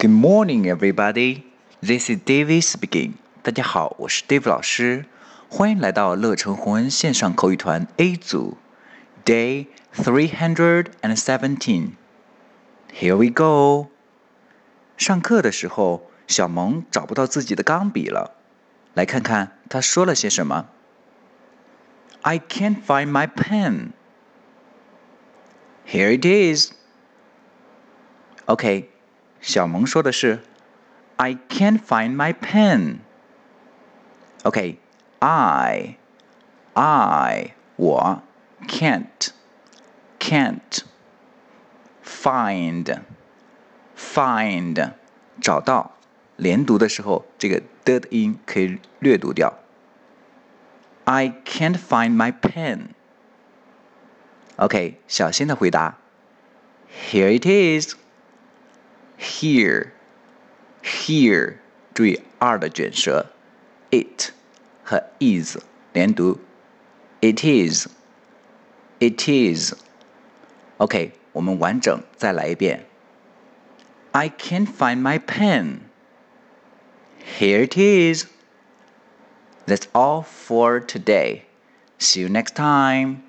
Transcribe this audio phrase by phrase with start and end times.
[0.00, 1.44] Good morning, everybody.
[1.80, 3.14] This is David speaking.
[3.42, 5.06] 大家好，我是 Dave 老师，
[5.48, 8.56] 欢迎来到乐成宏恩线上口语团 A 组，
[9.24, 11.90] Day three hundred and seventeen.
[12.92, 13.88] Here we go.
[14.96, 18.32] 上课的时候，小萌找不到自己的钢笔了，
[18.94, 20.68] 来看看他说了些什么。
[22.22, 23.92] I can't find my pen.
[25.86, 26.72] Here it is.
[28.46, 28.90] OK，
[29.40, 30.40] 小萌说的是
[31.16, 32.98] I can't find my pen.
[34.42, 34.78] OK,
[35.20, 35.96] I,
[36.74, 38.22] I 我
[38.68, 39.30] can't,
[40.18, 40.80] can't
[42.04, 43.00] find,
[43.96, 44.92] find
[45.40, 45.92] 找到。
[46.36, 49.54] 连读的时候，这个的的音可以略读掉。
[51.04, 52.88] I can't find my pen.
[54.56, 55.96] OK，小心的回答。
[57.10, 57.94] Here it is.
[59.40, 59.92] Here,
[60.82, 61.56] here，
[61.94, 63.26] 注意 r 的卷舌。
[63.90, 64.32] It
[64.84, 65.58] 和 is
[65.92, 66.40] 连读。
[67.20, 67.88] It is,
[68.98, 69.74] it is.
[70.76, 72.86] OK，我们完整再来一遍。
[74.12, 75.80] I can't find my pen.
[77.38, 78.26] Here it is.
[79.66, 81.42] That's all for today.
[81.98, 83.22] See you next time.